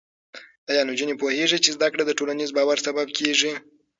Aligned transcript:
ایا 0.69 0.81
نجونې 0.89 1.15
پوهېږي 1.21 1.59
چې 1.63 1.69
زده 1.75 1.87
کړه 1.93 2.03
د 2.05 2.11
ټولنیز 2.19 2.49
باور 2.57 2.77
سبب 2.87 3.07
کېږي؟ 3.17 3.51